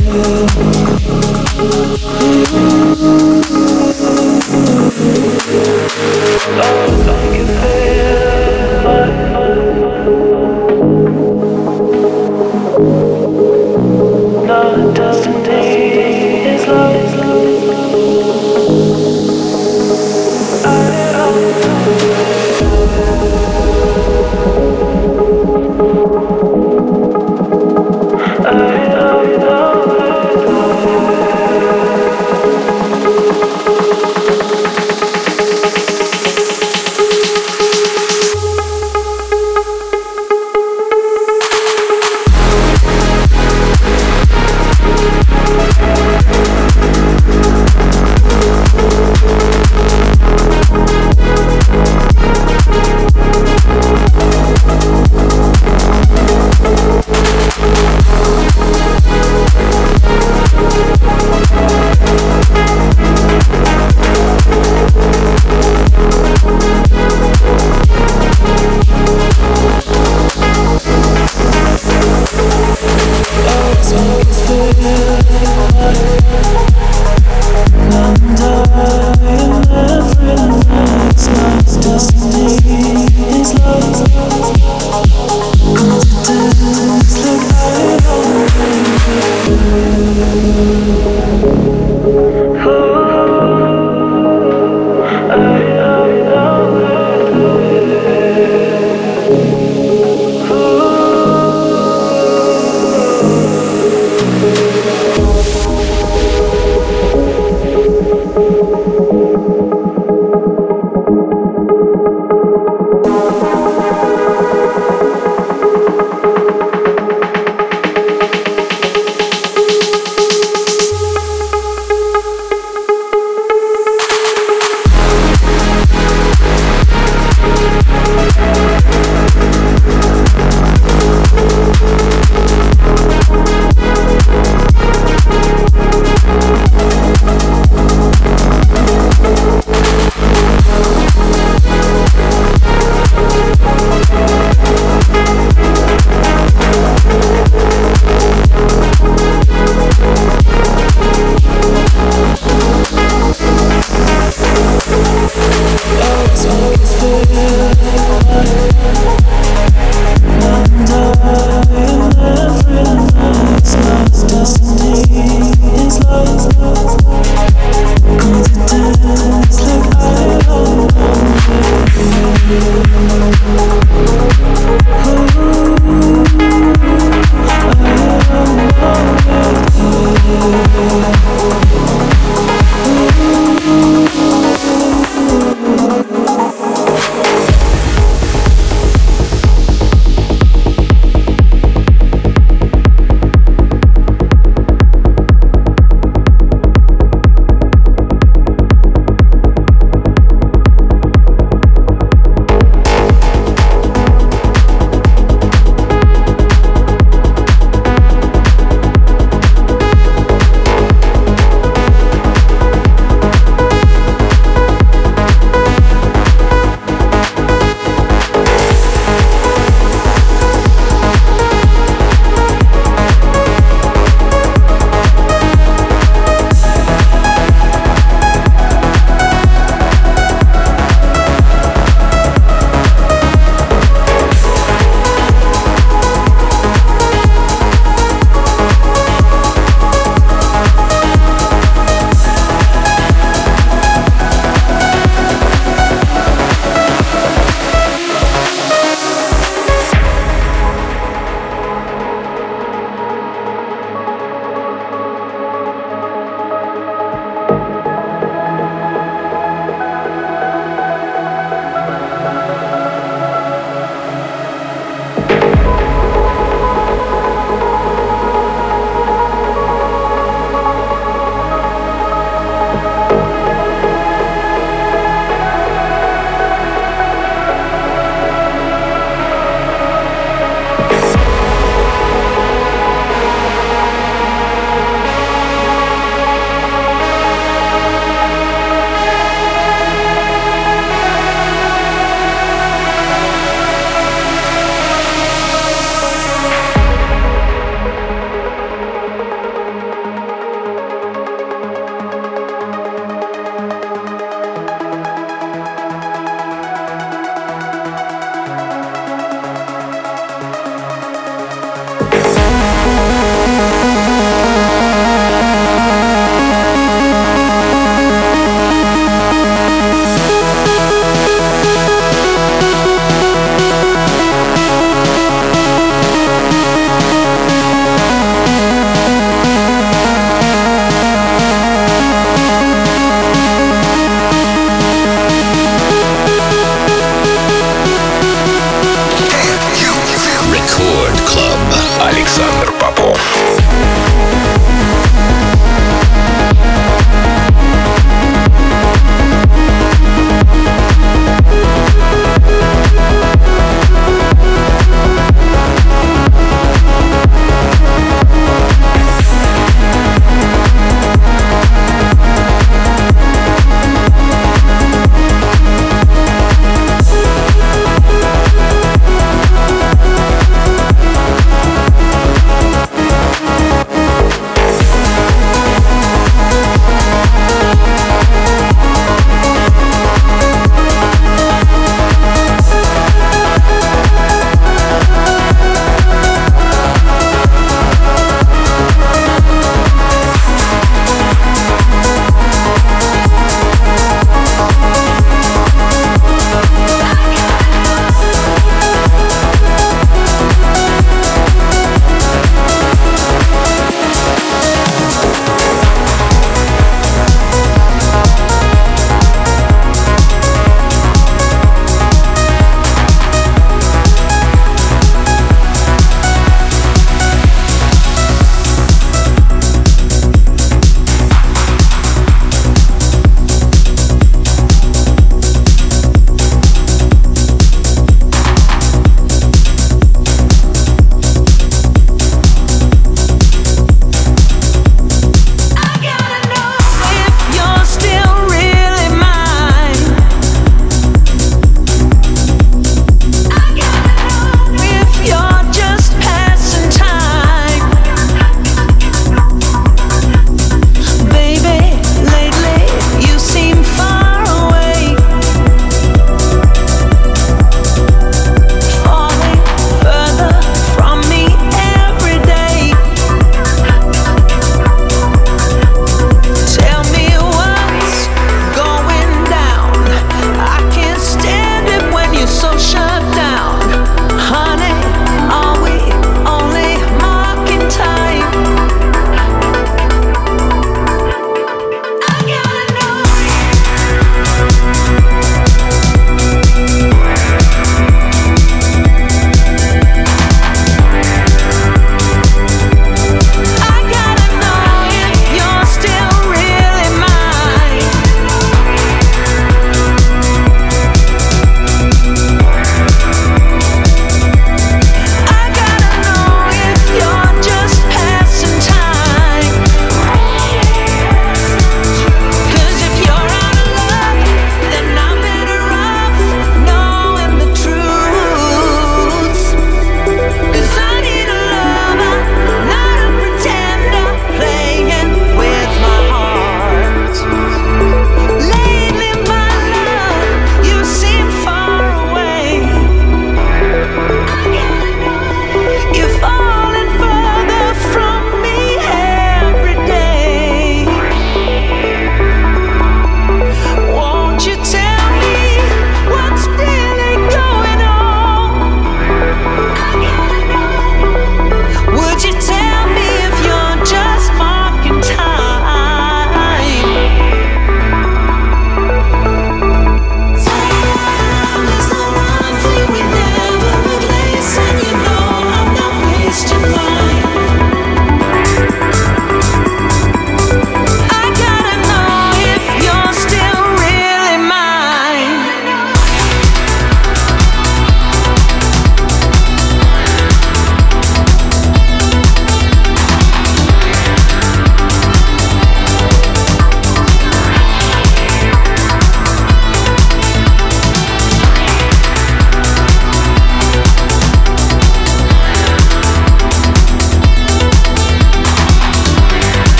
you 0.00 0.71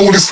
talking 0.00 0.12
to 0.14 0.29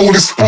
nobody 0.00 0.18
fucking 0.18 0.39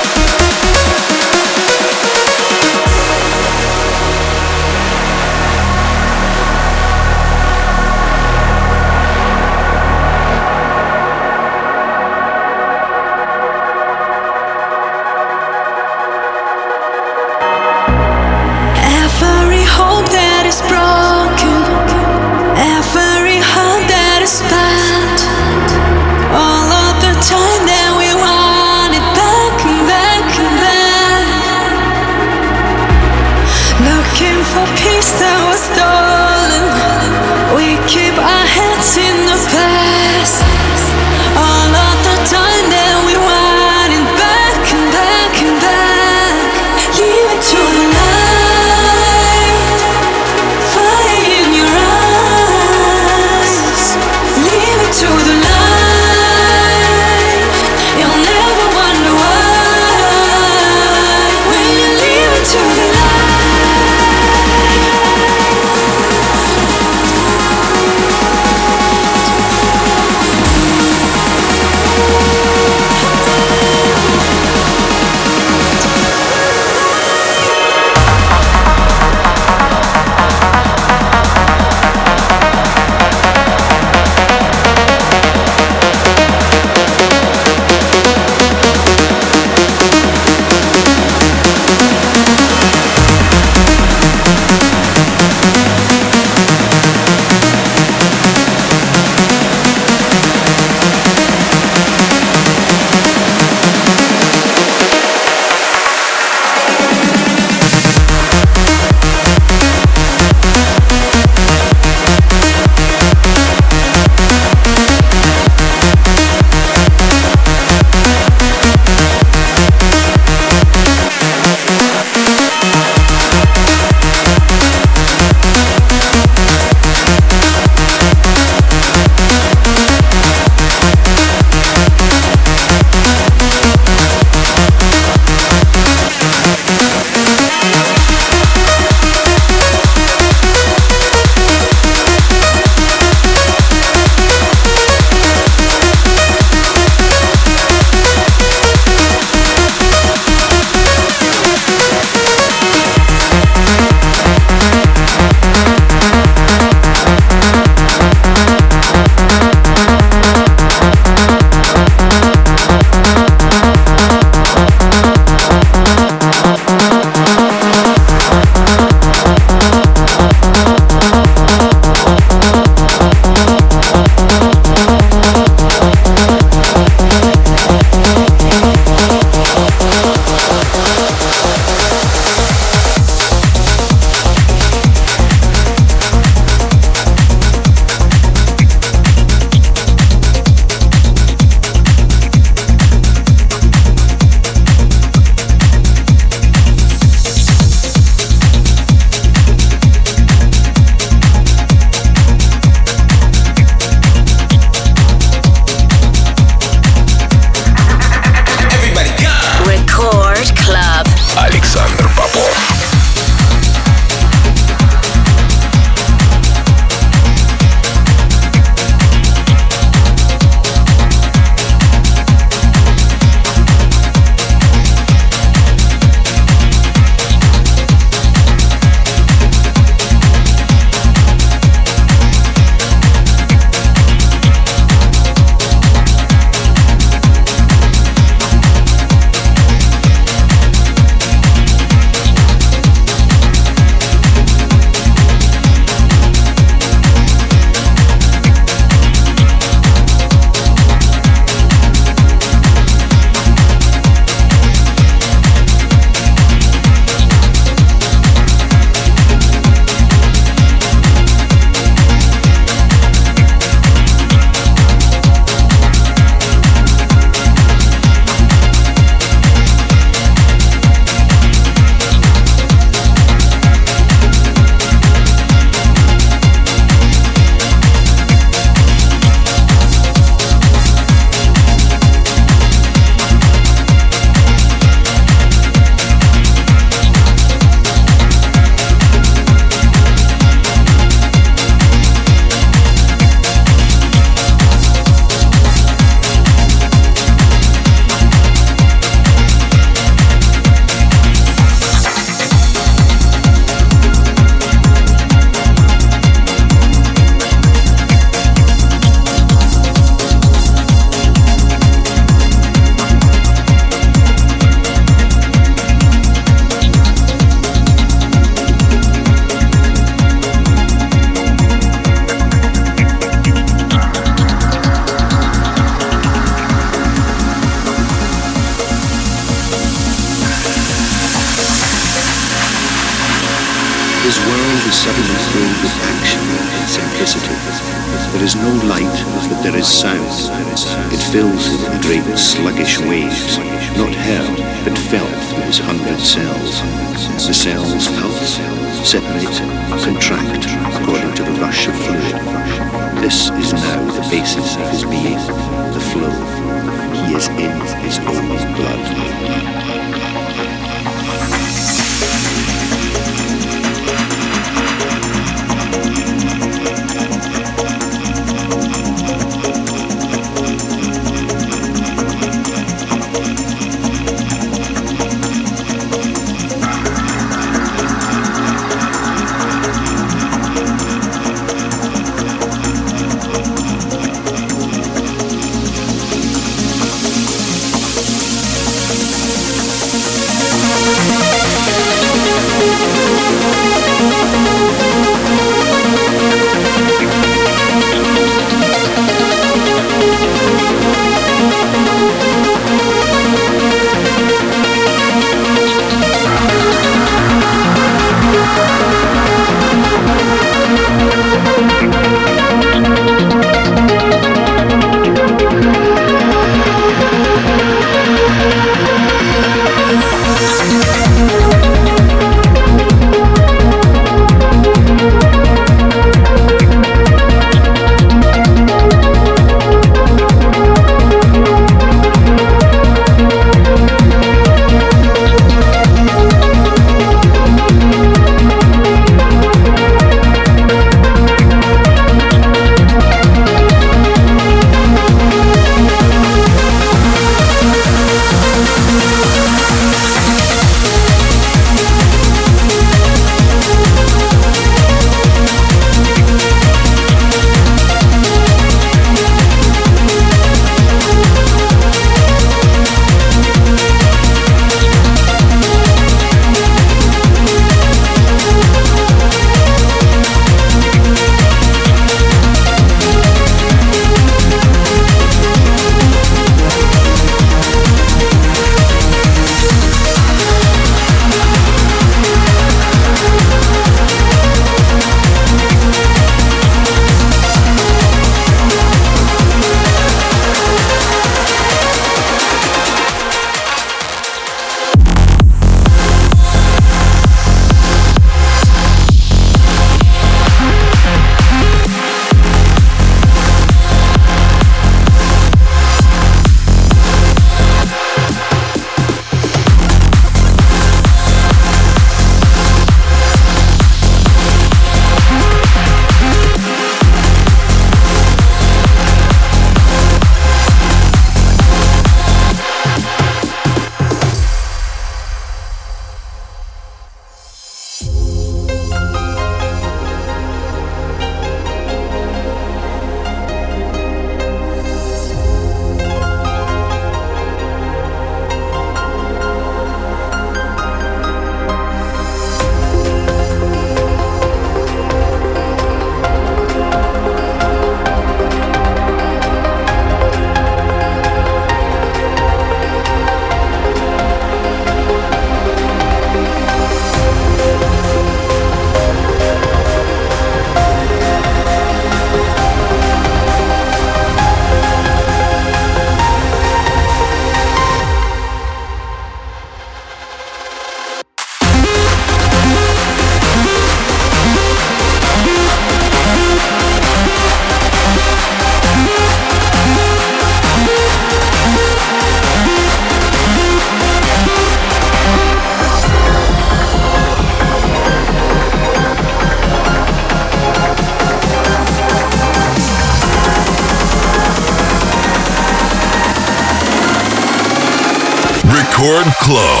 Club. 599.71 600.00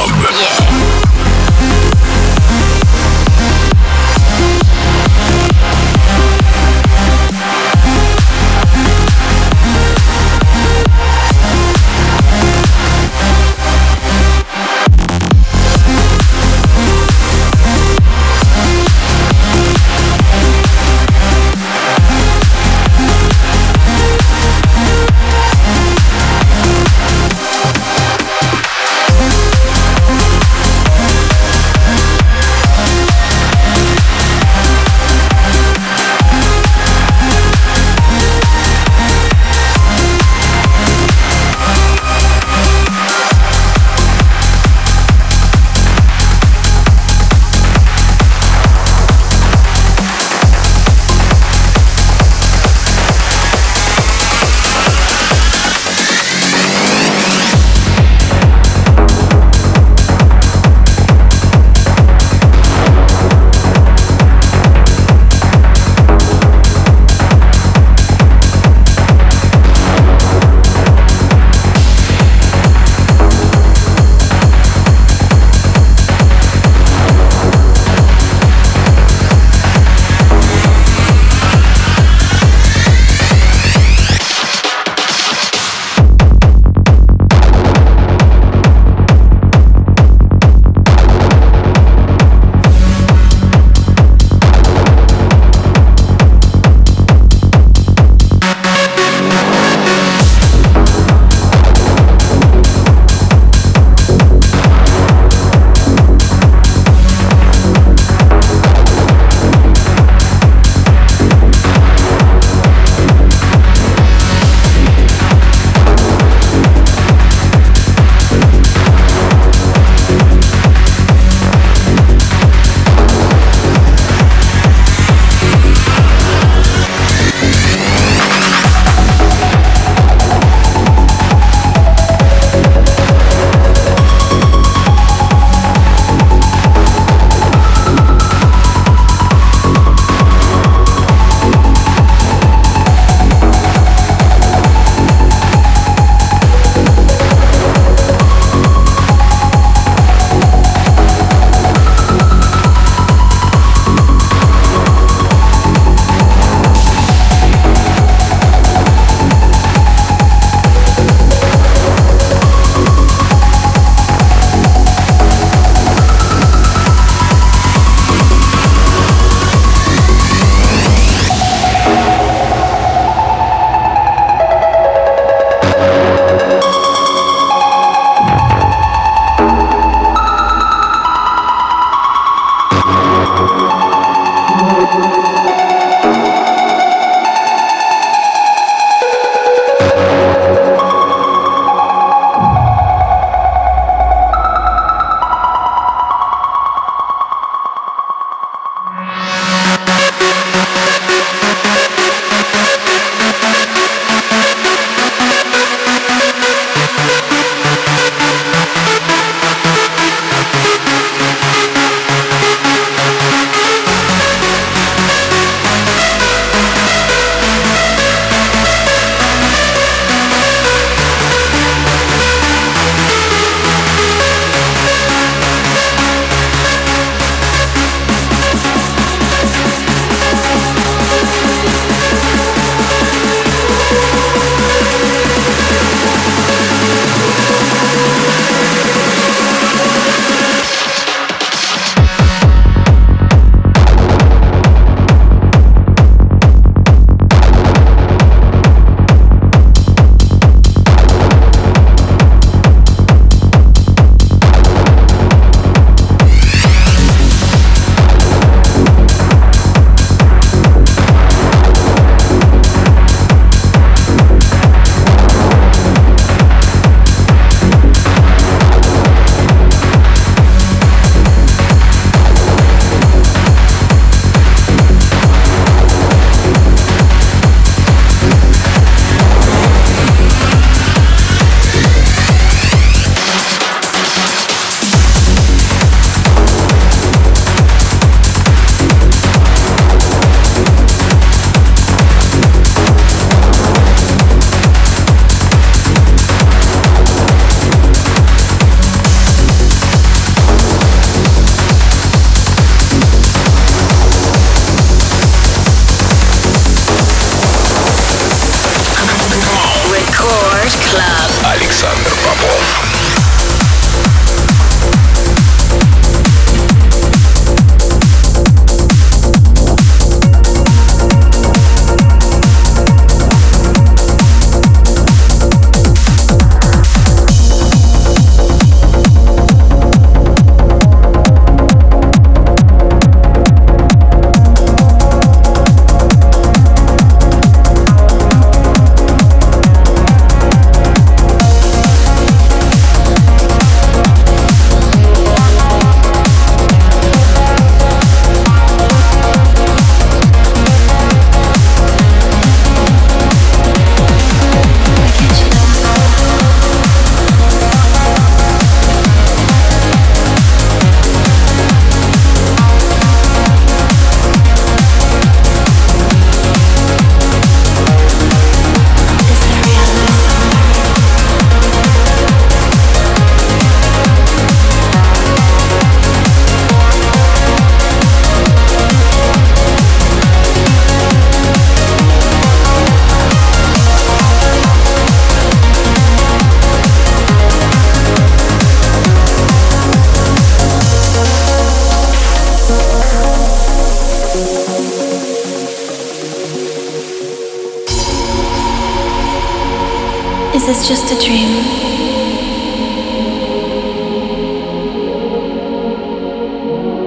Is 400.71 400.87
just 400.87 401.11
a 401.11 401.19
dream? 401.25 401.49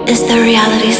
Is 0.06 0.20
the 0.28 0.38
reality 0.38 0.92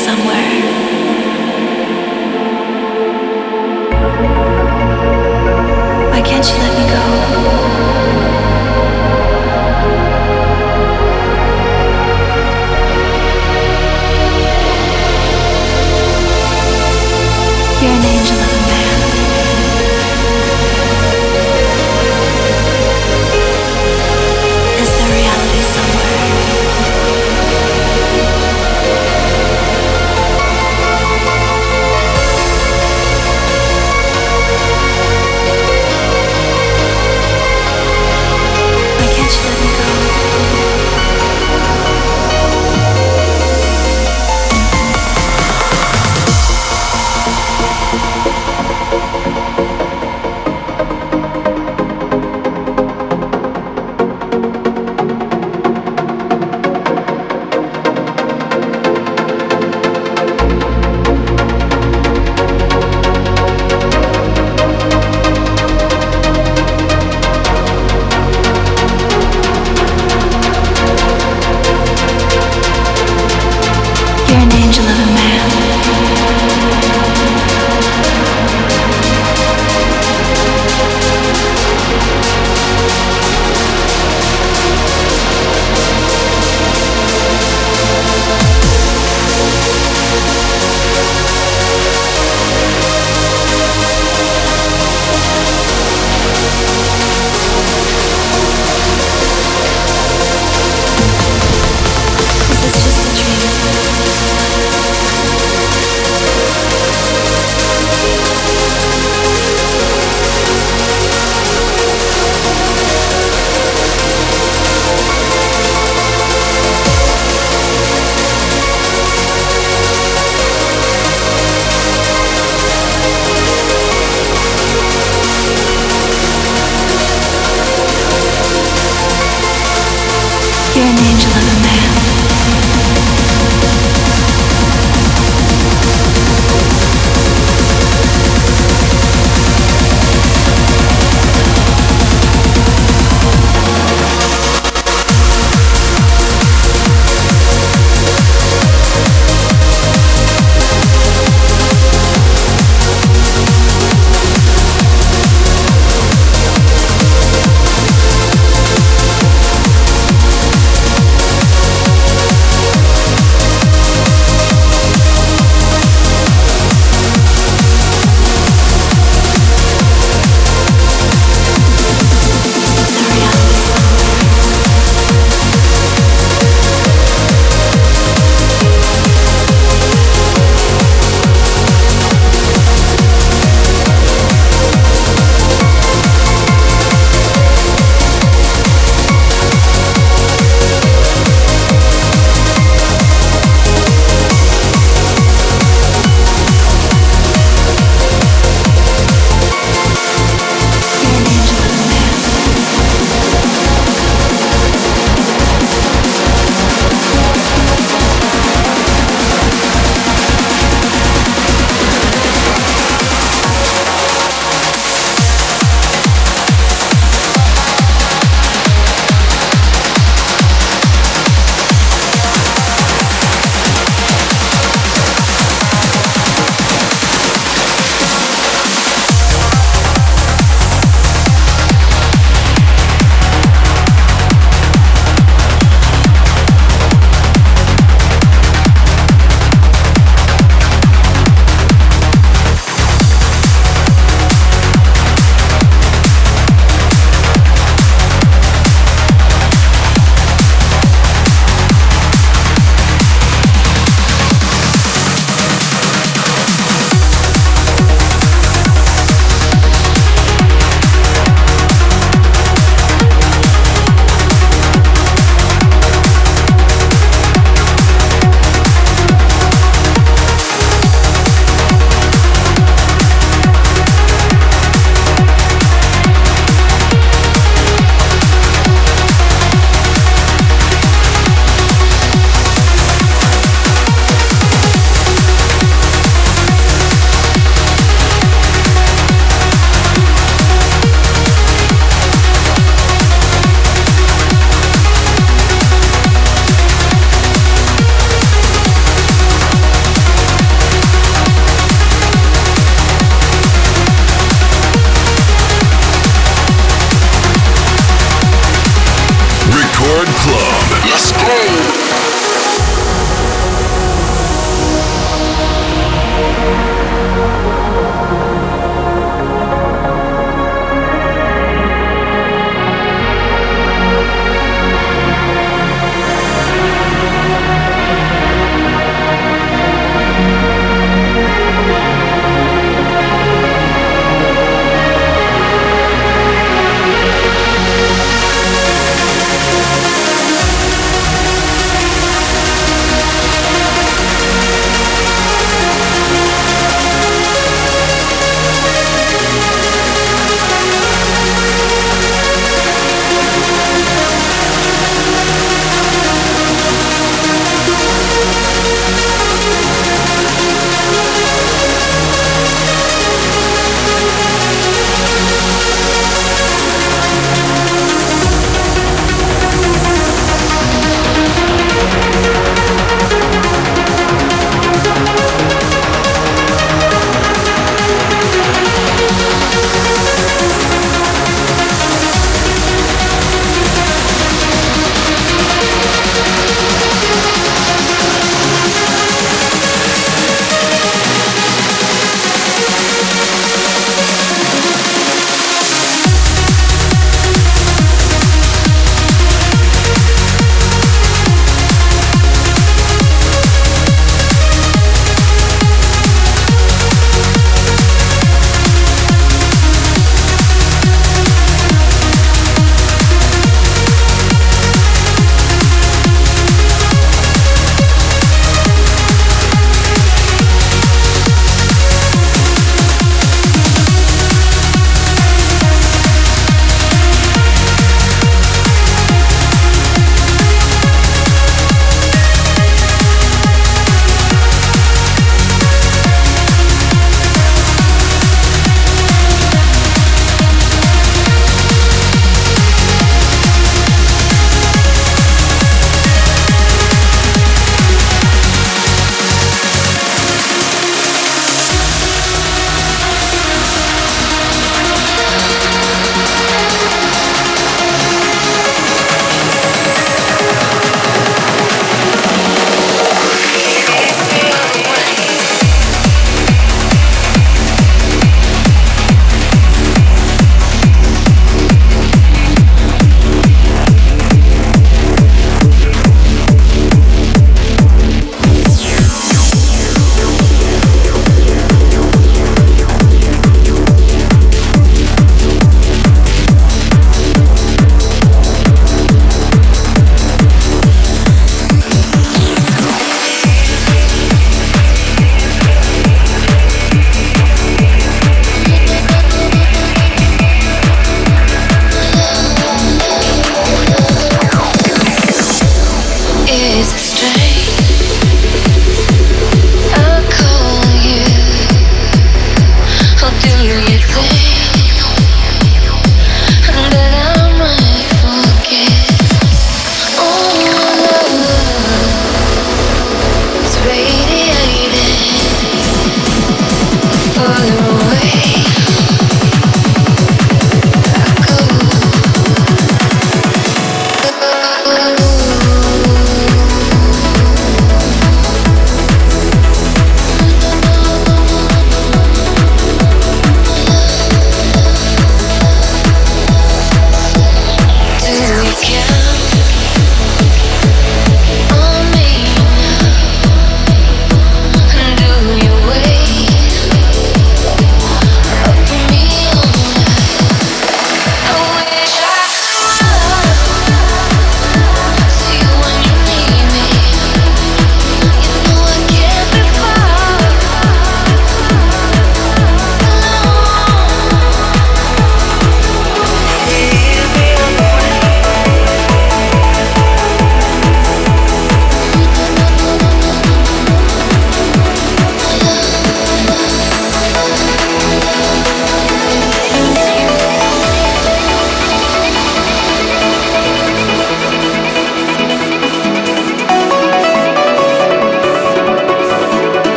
School. 310.97 311.84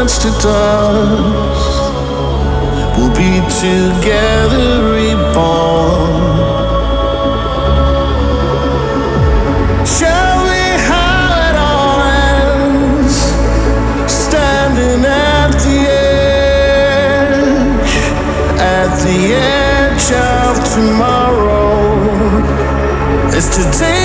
Turns 0.00 0.18
to 0.18 0.30
dust, 0.40 1.92
we'll 2.96 3.12
be 3.12 3.40
together 3.60 4.68
reborn. 4.94 6.24
Show 9.84 10.24
me 10.48 10.64
how 10.88 11.20
it 11.48 11.56
all 11.68 12.00
ends. 12.00 13.14
Standing 14.10 15.04
at 15.04 15.50
the 15.64 15.78
edge 15.92 17.50
at 18.58 18.90
the 19.04 19.18
edge 19.34 20.08
of 20.12 20.52
tomorrow. 20.74 21.60
Is 23.36 23.48
today 23.50 23.99